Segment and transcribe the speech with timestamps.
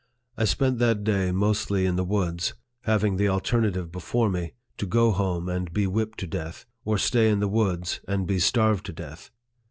[0.35, 2.55] I spent that day mostly in the woods,
[2.85, 7.29] having the alternative before me, to go home and be whipped to death, or stay
[7.29, 9.29] in the woods and be starved to death.